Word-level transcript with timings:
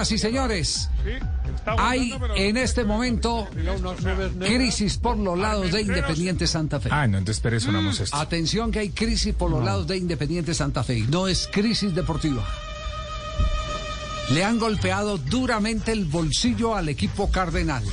Señoras 0.00 0.12
y 0.12 0.18
señores, 0.18 0.90
hay 1.76 2.14
en 2.36 2.56
este 2.56 2.84
momento 2.84 3.46
crisis 4.38 4.96
por 4.96 5.18
los 5.18 5.38
lados 5.38 5.72
de 5.72 5.82
Independiente 5.82 6.46
Santa 6.46 6.80
Fe. 6.80 6.88
Ah, 6.90 7.06
no, 7.06 7.18
entonces 7.18 7.42
pero 7.42 7.60
sonamos 7.60 8.00
esto. 8.00 8.16
Atención 8.16 8.72
que 8.72 8.78
hay 8.78 8.90
crisis 8.90 9.34
por 9.34 9.50
los 9.50 9.62
lados 9.62 9.86
de 9.86 9.98
Independiente 9.98 10.54
Santa 10.54 10.84
Fe. 10.84 11.00
y 11.00 11.02
No 11.02 11.28
es 11.28 11.48
crisis 11.52 11.94
deportiva. 11.94 12.42
Le 14.30 14.42
han 14.42 14.58
golpeado 14.58 15.18
duramente 15.18 15.92
el 15.92 16.06
bolsillo 16.06 16.74
al 16.74 16.88
equipo 16.88 17.30
cardenal. 17.30 17.84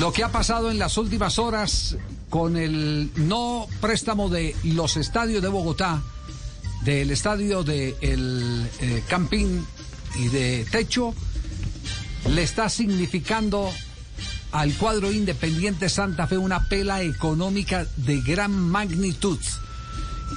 Lo 0.00 0.12
que 0.12 0.24
ha 0.24 0.30
pasado 0.30 0.72
en 0.72 0.80
las 0.80 0.98
últimas 0.98 1.38
horas 1.38 1.96
con 2.28 2.56
el 2.56 3.12
no 3.14 3.68
préstamo 3.80 4.28
de 4.28 4.56
los 4.64 4.96
estadios 4.96 5.42
de 5.42 5.48
Bogotá, 5.48 6.02
del 6.84 7.10
estadio 7.10 7.62
de 7.62 7.96
el 8.00 8.68
eh, 8.80 9.02
Campín 9.08 9.64
y 10.18 10.28
de 10.28 10.66
Techo, 10.70 11.14
le 12.28 12.42
está 12.42 12.68
significando 12.68 13.70
al 14.52 14.72
cuadro 14.74 15.12
independiente 15.12 15.88
Santa 15.88 16.26
Fe 16.26 16.38
una 16.38 16.68
pela 16.68 17.02
económica 17.02 17.86
de 17.96 18.20
gran 18.20 18.52
magnitud. 18.52 19.38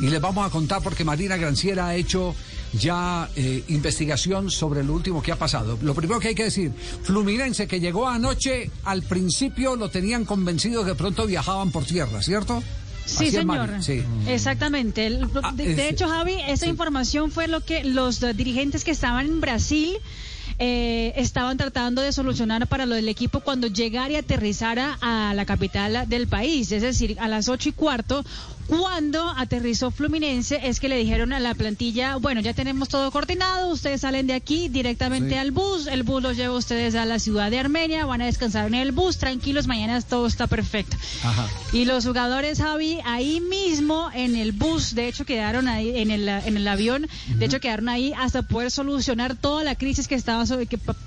Y 0.01 0.07
le 0.07 0.19
vamos 0.19 0.45
a 0.45 0.49
contar 0.49 0.81
porque 0.81 1.03
Marina 1.03 1.37
Granciera 1.37 1.87
ha 1.87 1.95
hecho 1.95 2.35
ya 2.73 3.29
eh, 3.35 3.63
investigación 3.67 4.49
sobre 4.49 4.83
lo 4.83 4.93
último 4.93 5.21
que 5.21 5.31
ha 5.31 5.35
pasado. 5.35 5.77
Lo 5.81 5.93
primero 5.93 6.19
que 6.19 6.29
hay 6.29 6.35
que 6.35 6.45
decir, 6.45 6.71
Fluminense 7.03 7.67
que 7.67 7.79
llegó 7.79 8.07
anoche, 8.07 8.71
al 8.85 9.03
principio 9.03 9.75
lo 9.75 9.89
tenían 9.89 10.25
convencido 10.25 10.83
que 10.83 10.95
pronto 10.95 11.27
viajaban 11.27 11.71
por 11.71 11.85
tierra, 11.85 12.21
¿cierto? 12.21 12.63
Sí, 13.05 13.31
señor. 13.31 13.69
Sí. 13.81 14.03
Exactamente. 14.27 15.19
Ah, 15.41 15.51
de, 15.53 15.89
hecho, 15.89 16.07
Javi, 16.07 16.37
esa 16.47 16.67
información 16.67 17.31
fue 17.31 17.47
lo 17.47 17.61
que 17.61 17.83
los 17.83 18.21
dirigentes 18.35 18.83
que 18.83 18.91
estaban 18.91 19.25
en 19.25 19.41
Brasil 19.41 19.97
eh, 20.59 21.13
estaban 21.15 21.57
tratando 21.57 22.01
de 22.01 22.11
solucionar 22.11 22.67
para 22.67 22.85
lo 22.85 22.95
del 22.95 23.09
equipo 23.09 23.39
cuando 23.39 23.67
llegara 23.67 24.13
y 24.13 24.15
aterrizara 24.15 24.97
a 25.01 25.33
la 25.33 25.45
capital 25.45 26.07
del 26.07 26.27
país, 26.27 26.71
es 26.71 26.81
decir, 26.81 27.17
a 27.19 27.27
las 27.27 27.49
ocho 27.49 27.69
y 27.69 27.71
cuarto. 27.71 28.23
Cuando 28.67 29.27
aterrizó 29.29 29.91
Fluminense 29.91 30.59
es 30.63 30.79
que 30.79 30.87
le 30.87 30.97
dijeron 30.97 31.33
a 31.33 31.39
la 31.39 31.53
plantilla, 31.53 32.15
bueno, 32.15 32.41
ya 32.41 32.53
tenemos 32.53 32.89
todo 32.89 33.11
coordinado, 33.11 33.69
ustedes 33.69 34.01
salen 34.01 34.27
de 34.27 34.33
aquí 34.33 34.69
directamente 34.69 35.37
al 35.37 35.51
bus, 35.51 35.87
el 35.87 36.03
bus 36.03 36.23
los 36.23 36.37
lleva 36.37 36.55
ustedes 36.55 36.95
a 36.95 37.05
la 37.05 37.19
ciudad 37.19 37.51
de 37.51 37.59
Armenia, 37.59 38.05
van 38.05 38.21
a 38.21 38.25
descansar 38.25 38.67
en 38.67 38.75
el 38.75 38.91
bus, 38.91 39.17
tranquilos, 39.17 39.67
mañana 39.67 40.01
todo 40.01 40.27
está 40.27 40.47
perfecto. 40.47 40.95
Y 41.71 41.85
los 41.85 42.05
jugadores, 42.05 42.59
Javi, 42.59 42.99
ahí 43.05 43.41
mismo 43.41 44.09
en 44.13 44.35
el 44.35 44.53
bus, 44.53 44.95
de 44.95 45.07
hecho 45.07 45.25
quedaron 45.25 45.67
ahí 45.67 45.97
en 45.97 46.11
el, 46.11 46.27
en 46.29 46.57
el 46.57 46.67
avión, 46.67 47.07
de 47.35 47.45
hecho 47.45 47.59
quedaron 47.59 47.89
ahí 47.89 48.13
hasta 48.17 48.43
poder 48.43 48.71
solucionar 48.71 49.35
toda 49.35 49.63
la 49.63 49.75
crisis 49.75 50.07
que 50.07 50.15
estaba 50.15 50.45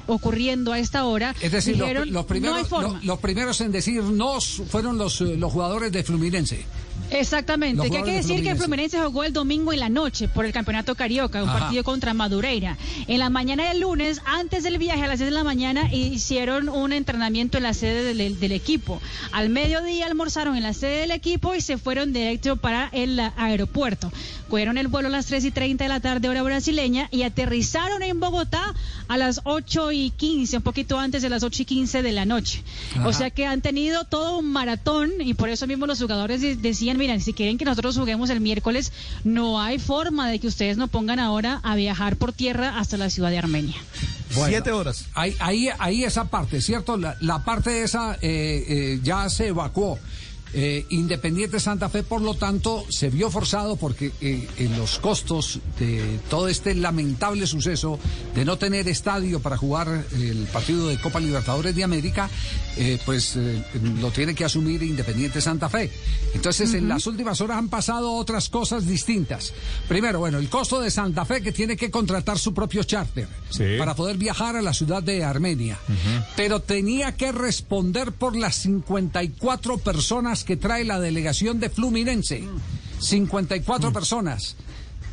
ocurriendo 0.07 0.73
a 0.73 0.79
esta 0.79 1.05
hora. 1.05 1.35
Es 1.41 1.53
decir, 1.53 1.77
los, 1.79 2.27
primeros, 2.27 2.71
los, 3.05 3.19
primeros 3.19 3.61
en 3.61 3.73
decir 3.73 4.03
no 4.03 4.41
fueron 4.41 4.99
los, 4.99 5.21
eh, 5.21 5.37
los 5.37 5.53
jugadores 5.53 5.93
de 5.93 6.03
Fluminense. 6.05 6.65
Exactamente, 7.11 7.89
que 7.91 7.99
hay 7.99 8.03
que 8.03 8.13
decir 8.13 8.43
que 8.43 8.51
el 8.51 8.57
Fluminense 8.57 8.99
jugó 8.99 9.25
el 9.25 9.33
domingo 9.33 9.73
en 9.73 9.81
la 9.81 9.89
noche 9.89 10.29
por 10.29 10.45
el 10.45 10.53
Campeonato 10.53 10.95
Carioca, 10.95 11.43
un 11.43 11.49
partido 11.49 11.85
contra 11.85 12.15
Madureira. 12.15 12.77
En 13.07 13.21
la 13.21 13.31
mañana 13.31 13.69
del 13.69 13.81
lunes, 13.81 14.21
antes 14.25 14.65
del 14.65 14.79
viaje 14.79 15.05
a 15.05 15.07
las 15.07 15.19
6 15.19 15.31
de 15.31 15.35
la 15.35 15.45
mañana, 15.45 15.93
hicieron 15.93 16.69
un 16.69 16.93
entrenamiento 16.93 17.59
en 17.59 17.63
la 17.63 17.75
sede 17.75 18.15
del, 18.15 18.53
equipo. 18.53 19.01
Al 19.33 19.51
mediodía 19.51 20.07
almorzaron 20.07 20.57
en 20.57 20.63
la 20.63 20.73
sede 20.73 21.01
del 21.01 21.11
equipo 21.11 21.55
y 21.55 21.61
se 21.61 21.79
fueron 21.79 22.13
directo 22.13 22.57
para 22.57 22.89
el 22.93 23.21
aeropuerto. 23.37 24.13
Cogieron 24.49 24.79
el 24.79 24.89
vuelo 24.89 25.09
a 25.09 25.11
las 25.11 25.27
3 25.27 25.45
y 25.45 25.51
30 25.51 25.85
de 25.85 25.89
la 25.89 26.01
tarde, 26.01 26.29
hora 26.29 26.43
brasileña, 26.43 27.09
y 27.11 27.23
aterrizaron 27.23 28.03
en 28.03 28.21
Bogotá 28.21 28.75
a 29.09 29.17
las 29.17 29.41
8 29.45 29.93
y 29.93 30.11
15, 30.11 30.59
un 30.59 30.63
poquito 30.63 30.99
antes 30.99 31.23
de 31.23 31.29
las 31.29 31.43
8 31.43 31.63
y 31.63 31.65
15 31.65 32.03
de 32.03 32.13
la 32.13 32.25
noche. 32.25 32.63
O 33.05 33.13
sea 33.13 33.31
que 33.31 33.47
han 33.47 33.61
tenido 33.61 34.05
todo 34.05 34.39
un 34.39 34.53
maratón 34.53 35.13
y 35.21 35.35
por 35.35 35.49
eso 35.49 35.67
mismo 35.67 35.87
los 35.87 36.01
jugadores 36.01 36.41
decían, 36.63 36.86
miren, 36.95 37.21
si 37.21 37.33
quieren 37.33 37.59
que 37.59 37.65
nosotros 37.65 37.97
juguemos 37.97 38.31
el 38.31 38.41
miércoles, 38.41 38.93
no 39.25 39.61
hay 39.61 39.79
forma 39.79 40.29
de 40.29 40.39
que 40.39 40.47
ustedes 40.47 40.77
nos 40.77 40.91
pongan 40.91 41.19
ahora 41.19 41.61
a 41.63 41.75
viajar 41.75 42.17
por 42.17 42.33
tierra 42.33 42.79
hasta 42.79 42.97
la 42.97 43.11
ciudad 43.11 43.31
de 43.31 43.39
Armenia. 43.39 43.77
Siete 44.31 44.71
horas. 44.73 45.07
Ahí, 45.15 45.35
ahí, 45.41 45.69
ahí, 45.79 46.05
esa 46.05 46.27
parte, 46.27 46.61
¿cierto? 46.61 46.97
La, 46.97 47.17
la 47.21 47.45
parte 47.45 47.83
esa 47.83 48.15
eh, 48.21 48.65
eh, 48.69 49.01
ya 49.03 49.29
se 49.31 49.49
evacuó. 49.49 49.99
Eh, 50.55 50.87
Independiente 50.91 51.61
Santa 51.61 51.89
Fe, 51.89 52.03
por 52.03 52.23
lo 52.23 52.35
tanto, 52.35 52.85
se 52.89 53.11
vio 53.11 53.31
forzado 53.31 53.77
porque 53.77 54.13
eh, 54.21 54.49
en 54.59 54.79
los 54.79 54.99
costos 54.99 55.59
de 55.79 56.19
todo 56.31 56.49
este 56.49 56.75
lamentable 56.75 57.47
suceso 57.47 57.99
de 58.35 58.45
no 58.45 58.57
tener 58.57 58.89
estadio 58.89 59.41
para 59.41 59.57
jugar 59.57 60.07
el 60.13 60.47
partido 60.53 60.89
de 60.89 61.01
Copa 61.01 61.21
Libertadores 61.21 61.75
de 61.75 61.85
América, 61.85 62.31
eh, 62.77 62.99
pues 63.05 63.37
lo 64.01 64.11
tiene 64.13 64.35
que 64.35 64.45
asumir 64.45 64.83
Independiente 64.83 65.41
Santa 65.41 65.69
Fe. 65.69 65.91
Entonces, 66.35 66.73
en 66.75 66.89
las 66.89 67.07
últimas 67.07 67.41
horas 67.41 67.59
han 67.59 67.69
pasado 67.69 68.13
otras 68.13 68.49
cosas 68.49 68.87
distintas. 68.87 69.53
Primero, 69.89 70.21
bueno, 70.21 70.39
el 70.39 70.49
costo 70.49 70.81
de 70.81 70.91
Santa 70.91 71.25
Fe 71.25 71.43
que 71.43 71.53
tiene 71.53 71.77
que 71.77 71.91
contratar 71.91 72.39
su 72.39 72.55
propio 72.55 72.85
charter 72.85 73.29
para 73.79 73.95
poder 73.95 74.17
viajar 74.17 74.57
a 74.57 74.63
la 74.63 74.73
ciudad 74.73 75.03
de 75.03 75.25
Armenia. 75.25 75.79
Pero 76.37 76.61
tenía 76.61 77.17
que 77.17 77.33
responder 77.33 78.13
por 78.13 78.37
las 78.37 78.57
54 78.57 79.79
personas 79.79 80.36
que 80.45 80.57
trae 80.57 80.85
la 80.85 81.01
delegación 81.01 81.61
de 81.61 81.71
Fluminense. 81.71 82.45
54 83.01 83.93
personas. 83.93 84.57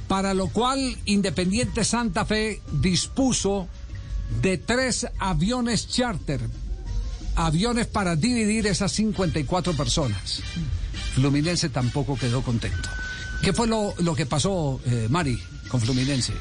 Para 0.07 0.33
lo 0.33 0.47
cual 0.47 0.97
Independiente 1.05 1.83
Santa 1.83 2.25
Fe 2.25 2.61
dispuso 2.71 3.67
de 4.41 4.57
tres 4.57 5.07
aviones 5.19 5.87
charter. 5.87 6.41
Aviones 7.35 7.87
para 7.87 8.15
dividir 8.15 8.67
esas 8.67 8.91
54 8.91 9.73
personas. 9.73 10.41
Fluminense 11.15 11.69
tampoco 11.69 12.17
quedó 12.17 12.41
contento. 12.41 12.89
¿Qué 13.41 13.53
fue 13.53 13.67
lo, 13.67 13.93
lo 13.99 14.15
que 14.15 14.25
pasó, 14.25 14.79
eh, 14.85 15.07
Mari, 15.09 15.37
con 15.67 15.81
Fluminense? 15.81 16.33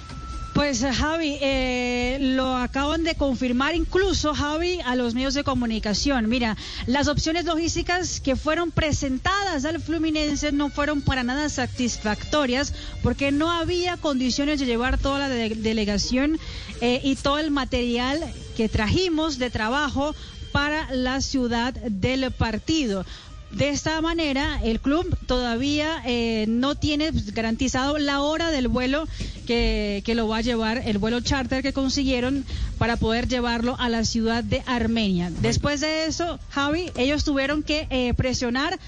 Pues 0.63 0.81
Javi, 0.81 1.39
eh, 1.41 2.19
lo 2.21 2.57
acaban 2.57 3.03
de 3.03 3.17
confirmar 3.17 3.75
incluso 3.75 4.33
Javi 4.33 4.79
a 4.85 4.95
los 4.95 5.13
medios 5.13 5.35
de 5.35 5.43
comunicación. 5.43 6.29
Mira, 6.29 6.57
las 6.87 7.09
opciones 7.09 7.47
logísticas 7.47 8.21
que 8.21 8.37
fueron 8.37 8.71
presentadas 8.71 9.65
al 9.65 9.81
Fluminense 9.83 10.53
no 10.53 10.71
fueron 10.71 11.03
para 11.03 11.25
nada 11.25 11.49
satisfactorias 11.49 12.75
porque 13.03 13.33
no 13.33 13.51
había 13.51 13.97
condiciones 13.97 14.61
de 14.61 14.67
llevar 14.67 14.99
toda 14.99 15.19
la 15.19 15.29
delegación 15.29 16.39
eh, 16.81 17.01
y 17.03 17.17
todo 17.17 17.41
el 17.41 17.51
material 17.51 18.21
que 18.57 18.69
trajimos 18.69 19.39
de 19.39 19.51
trabajo 19.51 20.15
para 20.53 20.95
la 20.95 21.21
ciudad 21.23 21.75
del 21.75 22.31
partido. 22.31 23.05
De 23.53 23.69
esta 23.69 24.01
manera, 24.01 24.61
el 24.65 24.81
club 24.81 25.17
todavía 25.27 26.03
eh, 26.07 26.47
no 26.49 26.75
tiene 26.75 27.11
garantizado 27.33 27.99
la 27.99 28.21
hora 28.21 28.51
del 28.51 28.69
vuelo 28.69 29.07
que, 29.47 30.03
lo 30.15 30.27
va 30.27 30.39
a 30.39 30.41
llevar, 30.41 30.83
el 30.87 30.97
vuelo 30.97 31.21
charter 31.21 31.63
que 31.63 31.75
consiguieron 31.75 32.47
para 32.79 32.97
poder 32.97 33.29
llevarlo 33.29 33.77
a 33.79 33.91
la 33.91 34.05
ciudad 34.05 34.43
de 34.43 34.63
Armenia. 34.65 35.31
Después 35.43 35.81
de 35.81 36.07
eso, 36.07 36.39
Javi, 36.51 36.91
ellos 36.97 37.25
tuvieron 37.25 37.63
que 37.63 37.87
eh, 37.91 38.15
presionar 38.15 38.79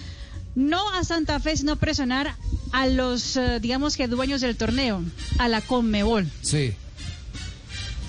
no 0.54 0.90
a 0.92 1.04
Santa 1.04 1.40
Fe, 1.40 1.56
sino 1.56 1.76
presionar 1.76 2.34
a 2.72 2.86
los, 2.86 3.36
eh, 3.36 3.60
digamos 3.60 3.96
que 3.96 4.08
dueños 4.08 4.40
del 4.40 4.56
torneo, 4.56 5.02
a 5.38 5.48
la 5.48 5.60
Conmebol. 5.60 6.26
Sí. 6.40 6.72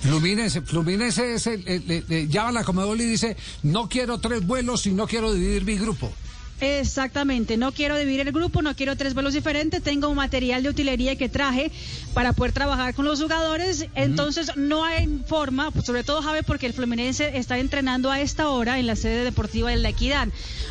Fluminense, 0.04 0.62
Fluminense 0.62 1.34
es 1.34 1.48
el, 1.48 2.30
llama 2.30 2.50
a 2.50 2.52
la 2.54 2.64
Conmebol 2.64 3.02
y 3.02 3.06
dice, 3.06 3.36
no 3.64 3.90
quiero 3.90 4.20
tres 4.20 4.46
vuelos 4.46 4.86
y 4.86 4.94
no 4.94 5.08
quiero 5.08 5.34
dividir 5.34 5.66
mi 5.66 5.78
grupo. 5.78 6.14
Exactamente, 6.62 7.58
no 7.58 7.74
quiero 7.74 7.98
dividir 7.98 8.22
el 8.22 8.32
grupo, 8.32 8.62
no 8.62 8.76
quiero 8.78 8.96
tres 8.96 9.14
vuelos 9.14 9.34
diferentes, 9.34 9.84
tengo 9.84 10.08
un 10.08 10.16
material 10.16 10.64
de 10.64 10.70
utilería 10.70 11.18
que 11.18 11.28
traje 11.28 11.70
para 12.14 12.32
poder 12.32 12.54
trabajar 12.54 12.96
con 12.96 13.04
los 13.04 13.22
jugadores, 13.22 13.88
entonces 13.94 14.56
no 14.56 14.86
hay 14.86 15.22
forma, 15.28 15.72
pues, 15.72 15.86
sobre 15.86 16.06
todo 16.06 16.22
Javi, 16.22 16.40
porque 16.48 16.66
el 16.66 16.74
Fluminense 16.74 17.38
está 17.38 17.58
entrenando 17.60 18.10
a 18.10 18.22
esta 18.22 18.48
hora 18.48 18.80
en 18.80 18.88
la 18.88 18.96
sede 18.96 19.26
deportiva 19.26 19.70
de 19.70 19.76
la 19.76 19.90
Equidad. 19.90 20.30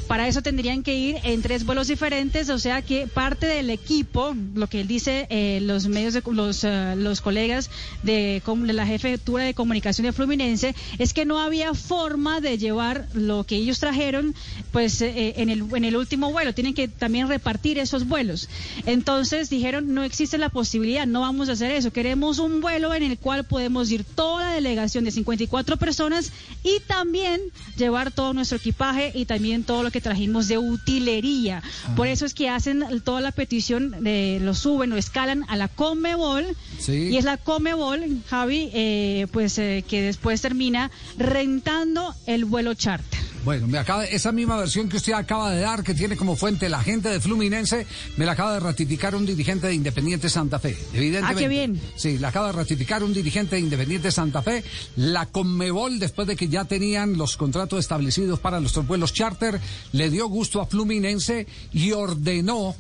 Para 0.09 0.27
eso 0.27 0.41
tendrían 0.41 0.83
que 0.83 0.95
ir 0.95 1.17
en 1.23 1.43
tres 1.43 1.67
vuelos 1.67 1.89
diferentes, 1.89 2.49
o 2.49 2.59
sea 2.59 2.81
que 2.81 3.07
parte 3.07 3.45
del 3.45 3.69
equipo, 3.69 4.35
lo 4.55 4.69
que 4.69 4.81
él 4.81 4.89
dice, 4.89 5.27
eh, 5.29 5.59
los 5.61 5.87
medios 5.87 6.15
de 6.15 6.23
los, 6.27 6.65
eh, 6.65 6.95
los 6.97 7.21
colegas 7.21 7.69
de, 8.03 8.43
de 8.43 8.73
la 8.73 8.87
jefatura 8.87 9.45
de 9.45 9.53
comunicación 9.53 10.07
de 10.07 10.13
Fluminense, 10.13 10.75
es 10.99 11.13
que 11.13 11.27
no 11.27 11.39
había 11.39 11.75
forma 11.75 12.41
de 12.41 12.57
llevar 12.57 13.07
lo 13.13 13.45
que 13.45 13.57
ellos 13.57 13.81
trajeron, 13.81 14.35
pues 14.73 15.03
eh, 15.03 15.35
en 15.37 15.51
el 15.51 15.74
en 15.77 15.85
el 15.85 15.97
último 15.97 16.33
vuelo, 16.33 16.55
tienen 16.55 16.75
que 16.75 16.89
también 16.89 17.29
repartir 17.29 17.79
esos 17.79 18.07
vuelos. 18.07 18.49
Entonces 18.87 19.51
dijeron, 19.51 19.95
no 19.95 20.03
existe 20.03 20.39
la 20.39 20.49
posibilidad, 20.49 21.07
no 21.07 21.21
vamos 21.21 21.49
a 21.49 21.53
hacer 21.53 21.71
eso, 21.71 21.93
queremos 21.93 22.39
un 22.39 22.61
vuelo 22.61 22.95
en 22.95 23.03
el 23.03 23.19
cual 23.19 23.45
podemos 23.45 23.91
ir 23.91 24.05
toda 24.05 24.45
la 24.45 24.53
delegación 24.53 25.05
de 25.05 25.11
54 25.11 25.77
personas 25.77 26.33
y 26.63 26.81
también 26.87 27.41
llevar 27.77 28.11
todo 28.11 28.33
nuestro 28.33 28.59
equipaje 28.59 29.13
y 29.15 29.25
también 29.27 29.65
todo 29.65 29.83
lo 29.83 29.91
que 29.91 30.01
trajimos 30.01 30.49
de 30.49 30.59
utilería. 30.59 31.63
Por 31.97 32.07
eso 32.07 32.27
es 32.27 32.35
que 32.35 32.49
hacen 32.49 32.85
toda 33.05 33.21
la 33.21 33.33
petición, 33.33 34.03
de, 34.03 34.39
lo 34.41 34.55
suben 34.55 34.93
o 34.93 34.97
escalan 34.97 35.45
a 35.49 35.57
la 35.57 35.69
Comebol 35.69 36.45
y 36.87 37.17
es 37.17 37.25
la 37.25 37.37
Comebol, 37.37 38.23
Javi, 38.29 38.71
eh, 38.73 39.27
pues 39.33 39.59
eh, 39.59 39.85
que 39.87 40.03
después 40.03 40.41
termina 40.41 40.91
rentando 41.19 42.15
el 42.27 42.45
vuelo 42.45 42.75
charter. 42.75 43.24
Bueno, 43.45 43.67
me 43.67 43.77
acaba, 43.79 44.07
esa 44.07 44.33
misma 44.33 44.57
versión 44.57 44.89
que 44.89 44.97
usted 44.97 45.13
acaba 45.13 45.51
de 45.51 45.61
dar, 45.61 45.83
que 45.83 45.93
tiene 45.93 46.17
como 46.17 46.35
fuente 46.35 46.69
la 46.71 46.83
gente 46.83 47.11
de 47.11 47.21
Fluminense, 47.21 47.87
me 48.17 48.25
la 48.25 48.33
acaba 48.33 48.55
de 48.55 48.61
ratificar 48.61 49.15
un 49.15 49.27
dirigente 49.27 49.67
de 49.67 49.75
Independiente 49.75 50.31
Santa 50.31 50.59
Fe. 50.59 50.77
Evidentemente. 50.95 51.27
Ah, 51.27 51.39
qué 51.39 51.49
bien. 51.49 51.81
Sí, 51.95 52.19
la 52.19 52.29
acaba 52.29 52.47
de 52.47 52.53
ratificar 52.53 53.05
un 53.05 53.13
dirigente 53.13 53.57
de 53.57 53.61
Independiente 53.61 54.11
Santa 54.11 54.41
Fe. 54.41 54.65
La 54.97 55.27
Conmebol, 55.27 55.99
después 55.99 56.27
de 56.27 56.37
que 56.37 56.49
ya 56.49 56.65
tenían 56.65 57.19
los 57.19 57.37
contratos 57.37 57.81
establecidos 57.81 58.41
para 58.41 58.61
los 58.61 58.75
vuelos 58.87 59.13
charter, 59.13 59.61
le 59.93 60.09
dio 60.09 60.27
gusto 60.29 60.63
a 60.63 60.67
Fluminense 60.67 61.47
y 61.73 61.93
ordenó 61.93 62.75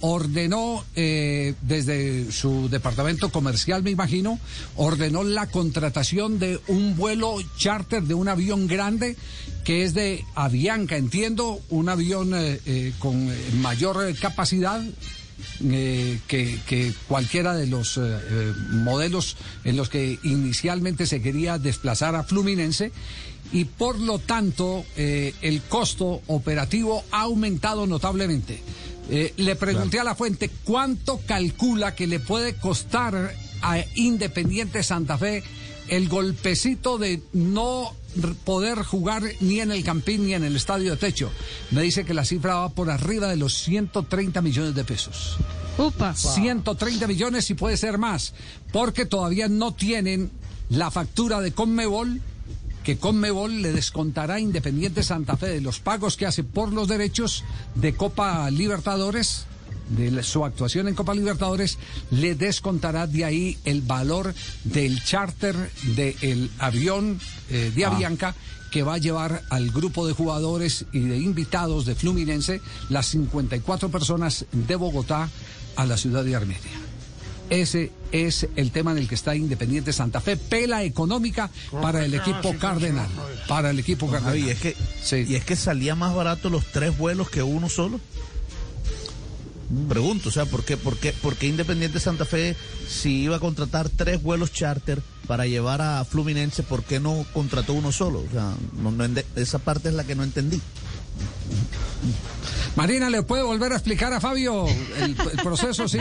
ordenó 0.00 0.84
eh, 0.94 1.54
desde 1.62 2.30
su 2.30 2.68
departamento 2.68 3.30
comercial, 3.30 3.82
me 3.82 3.90
imagino, 3.90 4.38
ordenó 4.76 5.24
la 5.24 5.46
contratación 5.46 6.38
de 6.38 6.60
un 6.68 6.96
vuelo 6.96 7.38
charter 7.56 8.02
de 8.02 8.14
un 8.14 8.28
avión 8.28 8.66
grande 8.66 9.16
que 9.64 9.84
es 9.84 9.94
de 9.94 10.24
Avianca, 10.34 10.96
entiendo, 10.96 11.60
un 11.70 11.88
avión 11.88 12.34
eh, 12.34 12.60
eh, 12.66 12.92
con 12.98 13.30
mayor 13.60 14.14
capacidad. 14.18 14.82
que, 15.58 16.18
que, 16.66 16.92
cualquiera 17.08 17.54
de 17.54 17.66
los 17.66 18.00
modelos 18.70 19.36
en 19.64 19.76
los 19.76 19.88
que 19.88 20.18
inicialmente 20.22 21.06
se 21.06 21.20
quería 21.20 21.58
desplazar 21.58 22.14
a 22.14 22.24
Fluminense 22.24 22.90
y 23.52 23.64
por 23.64 23.98
lo 23.98 24.18
tanto 24.18 24.84
el 24.96 25.62
costo 25.68 26.22
operativo 26.26 27.04
ha 27.10 27.22
aumentado 27.22 27.86
notablemente. 27.86 28.62
Eh, 29.08 29.34
le 29.36 29.56
pregunté 29.56 30.00
a 30.00 30.04
la 30.04 30.14
fuente 30.14 30.50
cuánto 30.64 31.20
calcula 31.26 31.94
que 31.94 32.06
le 32.06 32.20
puede 32.20 32.54
costar 32.54 33.34
a 33.62 33.78
Independiente 33.94 34.82
Santa 34.82 35.16
Fe 35.16 35.44
el 35.88 36.08
golpecito 36.08 36.98
de 36.98 37.22
no 37.32 37.94
poder 38.44 38.82
jugar 38.82 39.22
ni 39.40 39.60
en 39.60 39.70
el 39.70 39.84
Campín 39.84 40.26
ni 40.26 40.34
en 40.34 40.44
el 40.44 40.56
Estadio 40.56 40.92
de 40.92 40.96
Techo. 40.96 41.30
Me 41.70 41.82
dice 41.82 42.04
que 42.04 42.14
la 42.14 42.24
cifra 42.24 42.56
va 42.56 42.68
por 42.70 42.90
arriba 42.90 43.28
de 43.28 43.36
los 43.36 43.54
130 43.58 44.42
millones 44.42 44.74
de 44.74 44.84
pesos. 44.84 45.36
Upa. 45.78 46.14
130 46.14 47.06
millones 47.06 47.50
y 47.50 47.54
puede 47.54 47.76
ser 47.76 47.98
más, 47.98 48.32
porque 48.72 49.04
todavía 49.04 49.48
no 49.48 49.74
tienen 49.74 50.30
la 50.70 50.90
factura 50.90 51.40
de 51.40 51.52
Conmebol 51.52 52.20
que 52.86 52.98
Conmebol 52.98 53.62
le 53.62 53.72
descontará 53.72 54.34
a 54.34 54.40
Independiente 54.40 55.02
Santa 55.02 55.36
Fe 55.36 55.48
de 55.48 55.60
los 55.60 55.80
pagos 55.80 56.16
que 56.16 56.24
hace 56.24 56.44
por 56.44 56.72
los 56.72 56.86
derechos 56.86 57.42
de 57.74 57.96
Copa 57.96 58.48
Libertadores 58.48 59.46
de 59.88 60.22
su 60.22 60.44
actuación 60.44 60.86
en 60.86 60.94
Copa 60.94 61.12
Libertadores, 61.12 61.78
le 62.12 62.36
descontará 62.36 63.08
de 63.08 63.24
ahí 63.24 63.58
el 63.64 63.82
valor 63.82 64.32
del 64.62 65.02
charter 65.02 65.56
del 65.96 66.48
avión 66.60 67.18
eh, 67.50 67.72
de 67.74 67.84
ah. 67.84 67.88
Avianca 67.88 68.36
que 68.70 68.84
va 68.84 68.94
a 68.94 68.98
llevar 68.98 69.42
al 69.50 69.72
grupo 69.72 70.06
de 70.06 70.12
jugadores 70.12 70.86
y 70.92 71.00
de 71.00 71.18
invitados 71.18 71.86
de 71.86 71.96
Fluminense, 71.96 72.60
las 72.88 73.06
54 73.06 73.88
personas 73.88 74.46
de 74.52 74.76
Bogotá, 74.76 75.28
a 75.74 75.86
la 75.86 75.96
ciudad 75.96 76.24
de 76.24 76.36
Armenia. 76.36 76.85
Ese 77.50 77.92
es 78.10 78.48
el 78.56 78.70
tema 78.72 78.92
en 78.92 78.98
el 78.98 79.08
que 79.08 79.14
está 79.14 79.36
Independiente 79.36 79.92
Santa 79.92 80.20
Fe, 80.20 80.36
pela 80.36 80.82
económica 80.82 81.50
para 81.70 82.04
el 82.04 82.14
equipo 82.14 82.56
Cardenal. 82.58 83.08
Para 83.46 83.70
el 83.70 83.78
equipo 83.78 84.10
Cardenal. 84.10 84.38
Y 84.38 84.50
es, 84.50 84.58
que, 84.58 84.76
y 85.28 85.34
es 85.34 85.44
que 85.44 85.56
salía 85.56 85.94
más 85.94 86.14
barato 86.14 86.50
los 86.50 86.64
tres 86.66 86.96
vuelos 86.96 87.30
que 87.30 87.42
uno 87.42 87.68
solo. 87.68 88.00
Pregunto, 89.88 90.28
o 90.28 90.32
sea, 90.32 90.44
¿por 90.44 90.64
qué, 90.64 90.76
por, 90.76 90.96
qué, 90.96 91.12
¿por 91.12 91.36
qué 91.36 91.48
Independiente 91.48 91.98
Santa 91.98 92.24
Fe, 92.24 92.56
si 92.88 93.22
iba 93.22 93.36
a 93.36 93.40
contratar 93.40 93.88
tres 93.88 94.22
vuelos 94.22 94.52
charter 94.52 95.02
para 95.26 95.46
llevar 95.46 95.82
a 95.82 96.04
Fluminense, 96.04 96.62
¿por 96.62 96.84
qué 96.84 97.00
no 97.00 97.26
contrató 97.32 97.72
uno 97.72 97.90
solo? 97.90 98.20
O 98.28 98.30
sea, 98.30 98.54
esa 99.34 99.58
parte 99.58 99.88
es 99.88 99.94
la 99.94 100.04
que 100.04 100.14
no 100.14 100.22
entendí. 100.22 100.60
Marina, 102.76 103.08
¿le 103.08 103.22
puede 103.22 103.42
volver 103.42 103.72
a 103.72 103.76
explicar 103.76 104.12
a 104.12 104.20
Fabio 104.20 104.66
el, 105.00 105.14
proceso? 105.42 105.88
¿sí? 105.88 105.98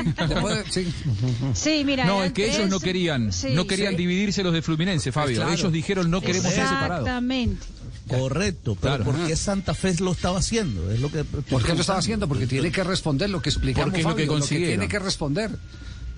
sí. 1.53 1.83
mira. 1.85 2.05
No, 2.05 2.23
es 2.23 2.33
que 2.33 2.53
ellos 2.53 2.69
no 2.69 2.81
querían, 2.81 3.31
no 3.53 3.65
querían 3.65 3.95
dividirse 3.95 4.43
los 4.43 4.53
de 4.53 4.61
Fluminense, 4.61 5.11
Fabio. 5.11 5.47
Ellos 5.49 5.71
dijeron 5.71 6.11
no 6.11 6.21
queremos 6.21 6.51
ser 6.51 6.67
separados. 6.67 7.07
Exactamente. 7.07 7.65
Correcto, 8.07 8.77
pero 8.79 9.03
¿por 9.03 9.15
qué 9.25 9.35
Santa 9.35 9.73
Fe 9.73 9.95
lo 9.99 10.11
estaba 10.11 10.37
haciendo? 10.37 10.91
Es 10.91 10.99
lo 10.99 11.11
que 11.11 11.23
¿Por 11.23 11.63
qué 11.63 11.73
lo 11.73 11.81
estaba 11.81 11.97
haciendo? 11.97 12.27
Porque 12.27 12.45
tiene 12.45 12.71
que 12.71 12.83
responder 12.83 13.29
lo 13.29 13.41
que 13.41 13.49
explicamos, 13.49 13.89
Porque 13.89 14.03
Fabio, 14.03 14.37
lo 14.37 14.45
que, 14.45 14.57
tiene 14.57 14.87
que 14.87 14.99
responder. 14.99 15.51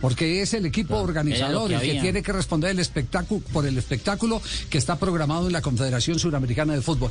Porque 0.01 0.41
es 0.41 0.53
el 0.53 0.65
equipo 0.65 0.97
organizador 0.97 1.71
el 1.71 1.80
que 1.80 2.01
tiene 2.01 2.21
que 2.21 2.33
responder 2.33 2.71
el 2.71 2.80
espectáculo, 2.80 3.41
por 3.53 3.65
el 3.65 3.77
espectáculo 3.77 4.41
que 4.69 4.77
está 4.77 4.97
programado 4.97 5.47
en 5.47 5.53
la 5.53 5.62
Confederación 5.62 6.19
Suramericana 6.19 6.73
de 6.73 6.81
Fútbol 6.81 7.09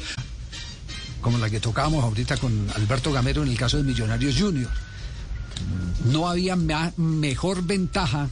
como 1.26 1.38
la 1.38 1.50
que 1.50 1.58
tocábamos 1.58 2.04
ahorita 2.04 2.36
con 2.36 2.68
Alberto 2.76 3.10
Gamero 3.10 3.42
en 3.42 3.48
el 3.48 3.58
caso 3.58 3.78
de 3.78 3.82
Millonarios 3.82 4.36
Junior. 4.38 4.70
No 6.04 6.28
había 6.28 6.54
mejor 6.54 7.64
ventaja 7.64 8.28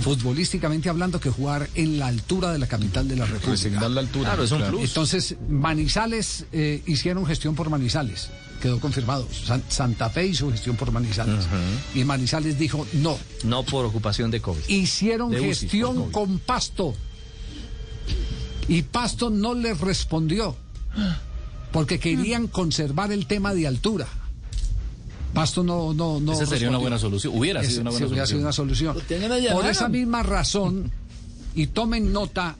futbolísticamente 0.00 0.88
hablando 0.88 1.20
que 1.20 1.28
jugar 1.28 1.68
en 1.74 1.98
la 1.98 2.06
altura 2.06 2.50
de 2.50 2.60
la 2.60 2.66
capital 2.66 3.06
de 3.06 3.16
la 3.16 3.26
República. 3.26 3.88
la 3.90 4.00
altura. 4.00 4.30
Claro, 4.30 4.44
es 4.44 4.52
un 4.52 4.62
plus. 4.62 4.84
Entonces, 4.84 5.36
Manizales 5.50 6.46
eh, 6.50 6.82
hicieron 6.86 7.26
gestión 7.26 7.54
por 7.54 7.68
Manizales. 7.68 8.30
Quedó 8.62 8.80
confirmado. 8.80 9.28
Santa 9.68 10.08
Fe 10.08 10.28
hizo 10.28 10.50
gestión 10.50 10.76
por 10.76 10.90
Manizales. 10.92 11.44
Y 11.94 12.04
Manizales 12.04 12.58
dijo 12.58 12.86
no. 12.94 13.18
No 13.44 13.64
por 13.64 13.84
ocupación 13.84 14.30
de 14.30 14.40
COVID. 14.40 14.66
Hicieron 14.68 15.30
gestión 15.30 16.10
con 16.10 16.38
Pasto. 16.38 16.94
Y 18.66 18.80
Pasto 18.80 19.28
no 19.28 19.52
les 19.52 19.78
respondió 19.78 20.56
porque 21.76 21.98
querían 21.98 22.46
conservar 22.46 23.12
el 23.12 23.26
tema 23.26 23.52
de 23.52 23.66
altura. 23.66 24.06
Pasto 25.34 25.62
no, 25.62 25.92
no, 25.92 26.18
no. 26.20 26.32
Esa 26.32 26.46
sería 26.46 26.70
una 26.70 26.78
buena 26.78 26.98
solución. 26.98 27.36
Hubiera 27.36 27.62
sido 27.62 27.82
una 27.82 27.90
buena 27.90 28.06
solución. 28.06 28.26
Sido 28.26 28.40
una 28.40 28.52
solución. 28.52 28.96
Por 29.52 29.66
esa 29.66 29.86
misma 29.90 30.22
razón, 30.22 30.90
y 31.54 31.66
tomen 31.66 32.14
nota, 32.14 32.56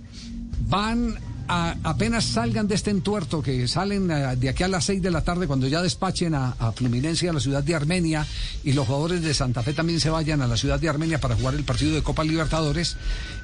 van 0.69 1.19
a, 1.49 1.77
apenas 1.83 2.27
salgan 2.27 2.69
de 2.69 2.75
este 2.75 2.91
entuerto, 2.91 3.43
que 3.43 3.67
salen 3.69 4.11
eh, 4.11 4.37
de 4.37 4.51
aquí 4.51 4.65
a 4.65 4.69
las 4.69 4.85
seis 4.85 5.01
de 5.01 5.11
la 5.11 5.23
tarde, 5.23 5.47
cuando 5.47 5.67
ya 5.67 5.81
despachen 5.81 6.35
a, 6.35 6.55
Fluminencia, 6.73 7.31
a 7.31 7.33
la 7.33 7.41
ciudad 7.41 7.65
de 7.65 7.75
Armenia, 7.75 8.27
y 8.65 8.73
los 8.73 8.87
jugadores 8.87 9.23
de 9.23 9.33
Santa 9.33 9.63
Fe 9.63 9.73
también 9.73 9.99
se 9.99 10.11
vayan 10.11 10.43
a 10.43 10.47
la 10.47 10.59
ciudad 10.59 10.79
de 10.79 10.91
Armenia 10.91 11.19
para 11.19 11.37
jugar 11.37 11.55
el 11.55 11.65
partido 11.65 11.95
de 11.95 12.03
Copa 12.03 12.23
Libertadores, 12.23 12.99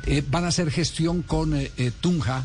eh, 0.05 0.23
van 0.31 0.45
a 0.45 0.49
hacer 0.49 0.71
gestión 0.71 1.23
con 1.23 1.55
eh, 1.57 1.71
Tunja 2.03 2.45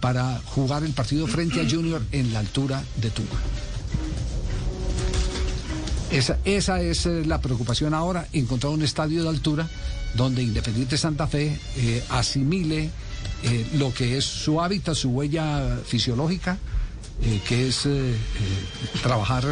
para 0.00 0.40
jugar 0.46 0.82
el 0.82 0.92
partido 0.92 1.26
frente 1.26 1.60
a 1.60 1.68
Junior 1.68 2.02
en 2.12 2.32
la 2.32 2.40
altura 2.40 2.82
de 2.96 3.10
Tunja. 3.10 3.38
Esa, 6.10 6.38
esa 6.44 6.80
es 6.80 7.06
eh, 7.06 7.24
la 7.24 7.40
preocupación 7.40 7.94
ahora, 7.94 8.26
encontrar 8.32 8.72
un 8.72 8.82
estadio 8.82 9.22
de 9.22 9.28
altura 9.28 9.68
donde 10.14 10.42
Independiente 10.42 10.98
Santa 10.98 11.28
Fe 11.28 11.56
eh, 11.76 12.02
asimile 12.08 12.90
eh, 13.44 13.66
lo 13.74 13.94
que 13.94 14.16
es 14.16 14.24
su 14.24 14.60
hábitat, 14.60 14.94
su 14.94 15.10
huella 15.10 15.78
fisiológica, 15.86 16.58
que 17.46 17.68
es 17.68 17.88
trabajar 19.02 19.44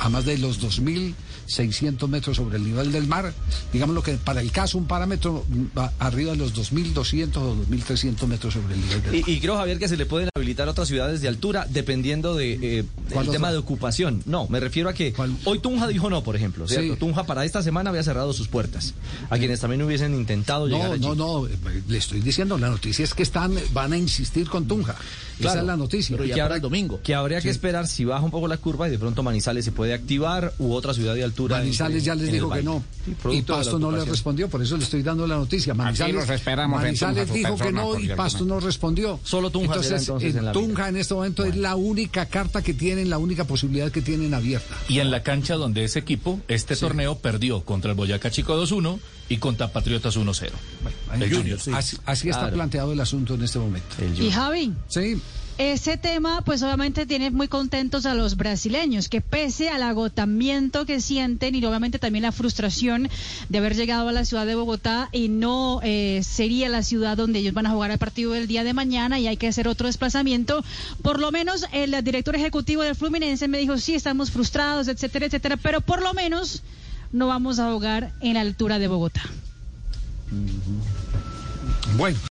a 0.00 0.08
más 0.08 0.24
de 0.24 0.38
los 0.38 0.60
2.000 0.60 1.14
600 1.46 2.08
metros 2.08 2.36
sobre 2.36 2.56
el 2.56 2.64
nivel 2.64 2.92
del 2.92 3.06
mar. 3.06 3.32
Digamos 3.72 3.94
lo 3.94 4.02
que 4.02 4.14
para 4.14 4.40
el 4.40 4.50
caso 4.50 4.78
un 4.78 4.86
parámetro 4.86 5.44
va 5.76 5.92
arriba 5.98 6.32
de 6.32 6.38
los 6.38 6.54
2.200 6.54 7.36
o 7.36 7.56
2.300 7.66 8.26
metros 8.26 8.54
sobre 8.54 8.74
el 8.74 8.80
nivel 8.80 9.02
del 9.02 9.12
mar. 9.20 9.28
Y, 9.28 9.40
creo, 9.40 9.56
Javier, 9.56 9.78
que 9.78 9.88
se 9.88 9.96
le 9.96 10.06
pueden 10.06 10.28
habilitar 10.34 10.68
otras 10.68 10.88
ciudades 10.88 11.20
de 11.20 11.28
altura 11.28 11.66
dependiendo 11.68 12.34
de, 12.34 12.78
eh, 12.78 12.84
del 13.08 13.30
tema 13.30 13.50
de 13.50 13.58
ocupación. 13.58 14.22
No, 14.26 14.46
me 14.48 14.60
refiero 14.60 14.88
a 14.88 14.94
que 14.94 15.14
hoy 15.44 15.58
Tunja 15.58 15.86
dijo 15.88 16.10
no, 16.10 16.22
por 16.22 16.36
ejemplo. 16.36 16.66
¿cierto? 16.68 16.96
Tunja 16.96 17.24
para 17.24 17.44
esta 17.44 17.62
semana 17.62 17.90
había 17.90 18.02
cerrado 18.02 18.32
sus 18.32 18.48
puertas. 18.48 18.94
A 19.30 19.38
quienes 19.38 19.60
también 19.60 19.82
hubiesen 19.82 20.14
intentado 20.14 20.66
llegar 20.66 20.92
allí. 20.92 21.06
No, 21.06 21.14
no, 21.14 21.48
le 21.88 21.98
estoy 21.98 22.20
diciendo, 22.20 22.58
la 22.58 22.68
noticia 22.68 23.04
es 23.04 23.14
que 23.14 23.22
están, 23.22 23.54
van 23.72 23.92
a 23.92 23.98
insistir 23.98 24.48
con 24.48 24.66
Tunja. 24.66 24.96
Esa 25.38 25.58
es 25.58 25.64
la 25.64 25.76
noticia. 25.76 26.16
Pero 26.16 26.28
ya 26.28 26.44
para 26.44 26.56
el 26.56 26.60
domingo. 26.60 27.00
Que 27.02 27.13
que 27.14 27.18
habría 27.20 27.40
que 27.40 27.50
esperar 27.50 27.86
si 27.86 28.04
baja 28.04 28.24
un 28.24 28.30
poco 28.30 28.48
la 28.48 28.56
curva 28.56 28.88
y 28.88 28.90
de 28.90 28.98
pronto 28.98 29.22
Manizales 29.22 29.64
se 29.64 29.72
puede 29.72 29.94
activar 29.94 30.52
u 30.58 30.72
otra 30.72 30.92
ciudad 30.92 31.14
de 31.14 31.22
altura. 31.22 31.58
Manizales 31.58 32.04
ya 32.04 32.14
les 32.14 32.32
dijo 32.32 32.50
que 32.50 32.62
no. 32.62 32.82
Y, 33.30 33.42
Pasto 33.42 33.78
no 33.78 33.92
le 33.92 34.04
respondió, 34.04 34.48
por 34.48 34.62
eso 34.62 34.76
le 34.76 34.82
estoy 34.82 35.02
dando 35.02 35.26
la 35.26 35.36
noticia. 35.36 35.74
Manizales, 35.74 36.26
Manizales 36.68 37.32
dijo 37.32 37.56
que 37.56 37.72
no 37.72 37.98
y 37.98 38.08
Pasto 38.08 38.44
no 38.44 38.58
respondió. 38.58 39.20
Solo 39.22 39.50
Tunja 39.50 39.76
entonces, 39.76 40.08
en 40.08 40.52
Tunja 40.52 40.88
en 40.88 40.96
este 40.96 41.14
momento 41.14 41.44
es 41.44 41.56
la 41.56 41.76
única 41.76 42.26
carta 42.26 42.62
que 42.62 42.74
tienen, 42.74 43.08
la 43.10 43.18
única 43.18 43.44
posibilidad 43.44 43.92
que 43.92 44.02
tienen 44.02 44.34
abierta. 44.34 44.74
Y 44.88 44.98
en 44.98 45.10
la 45.10 45.22
cancha 45.22 45.54
donde 45.54 45.84
ese 45.84 46.00
equipo, 46.00 46.40
este 46.48 46.74
torneo 46.74 47.18
perdió 47.18 47.64
contra 47.64 47.92
el 47.92 47.96
Boyacá 47.96 48.30
Chico 48.30 48.60
2-1 48.60 48.98
y 49.28 49.36
contra 49.38 49.68
Patriotas 49.68 50.16
1-0. 50.16 50.50
Así, 52.06 52.28
está 52.28 52.50
planteado 52.50 52.92
el 52.92 53.00
asunto 53.00 53.34
en 53.34 53.42
este 53.44 53.58
momento. 53.58 53.86
Y 54.18 54.30
Javi. 54.30 54.72
Sí. 54.88 55.20
Ese 55.56 55.96
tema, 55.96 56.42
pues 56.42 56.64
obviamente 56.64 57.06
tiene 57.06 57.30
muy 57.30 57.46
contentos 57.46 58.06
a 58.06 58.14
los 58.14 58.36
brasileños, 58.36 59.08
que 59.08 59.20
pese 59.20 59.68
al 59.68 59.84
agotamiento 59.84 60.84
que 60.84 61.00
sienten 61.00 61.54
y 61.54 61.64
obviamente 61.64 62.00
también 62.00 62.24
la 62.24 62.32
frustración 62.32 63.08
de 63.48 63.58
haber 63.58 63.76
llegado 63.76 64.08
a 64.08 64.12
la 64.12 64.24
ciudad 64.24 64.46
de 64.46 64.56
Bogotá 64.56 65.08
y 65.12 65.28
no 65.28 65.78
eh, 65.84 66.22
sería 66.24 66.68
la 66.68 66.82
ciudad 66.82 67.16
donde 67.16 67.38
ellos 67.38 67.54
van 67.54 67.66
a 67.66 67.70
jugar 67.70 67.92
el 67.92 67.98
partido 67.98 68.32
del 68.32 68.48
día 68.48 68.64
de 68.64 68.74
mañana 68.74 69.20
y 69.20 69.28
hay 69.28 69.36
que 69.36 69.46
hacer 69.46 69.68
otro 69.68 69.86
desplazamiento, 69.86 70.64
por 71.02 71.20
lo 71.20 71.30
menos 71.30 71.66
el 71.70 72.02
director 72.02 72.34
ejecutivo 72.34 72.82
del 72.82 72.96
Fluminense 72.96 73.46
me 73.46 73.58
dijo, 73.58 73.78
sí, 73.78 73.94
estamos 73.94 74.32
frustrados, 74.32 74.88
etcétera, 74.88 75.26
etcétera, 75.26 75.56
pero 75.56 75.80
por 75.80 76.02
lo 76.02 76.14
menos 76.14 76.64
no 77.12 77.28
vamos 77.28 77.60
a 77.60 77.70
jugar 77.70 78.12
en 78.20 78.34
la 78.34 78.40
altura 78.40 78.80
de 78.80 78.88
Bogotá. 78.88 79.22
Bueno. 81.96 82.18